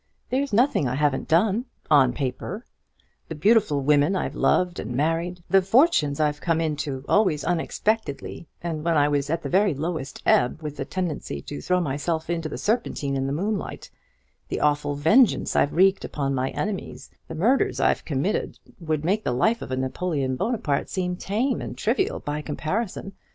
There's 0.31 0.51
nothing 0.51 0.87
I 0.87 0.95
haven't 0.95 1.27
done 1.27 1.65
on 1.91 2.11
paper. 2.11 2.65
The 3.29 3.35
beautiful 3.35 3.81
women 3.81 4.15
I've 4.15 4.33
loved 4.33 4.79
and 4.79 4.95
married; 4.95 5.43
the 5.47 5.61
fortunes 5.61 6.19
I've 6.19 6.41
come 6.41 6.59
into, 6.59 7.05
always 7.07 7.43
unexpectedly, 7.43 8.47
and 8.63 8.83
when 8.83 8.97
I 8.97 9.07
was 9.07 9.29
at 9.29 9.43
the 9.43 9.49
very 9.49 9.75
lowest 9.75 10.23
ebb, 10.25 10.63
with 10.63 10.79
a 10.79 10.85
tendency 10.85 11.39
to 11.43 11.61
throw 11.61 11.79
myself 11.79 12.31
into 12.31 12.49
the 12.49 12.57
Serpentine 12.57 13.15
in 13.15 13.27
the 13.27 13.31
moonlight; 13.31 13.91
the 14.47 14.59
awful 14.59 14.95
vengeance 14.95 15.55
I've 15.55 15.73
wreaked 15.75 16.03
upon 16.03 16.33
my 16.33 16.49
enemies; 16.49 17.11
the 17.27 17.35
murders 17.35 17.79
I've 17.79 18.03
committed 18.03 18.57
would 18.79 19.05
make 19.05 19.23
the 19.23 19.31
life 19.35 19.61
of 19.61 19.69
a 19.69 19.77
Napoleon 19.77 20.35
Buonaparte 20.35 20.89
seem 20.89 21.15
tame 21.15 21.61
and 21.61 21.77
trivial 21.77 22.19
by 22.21 22.41
comparison. 22.41 23.13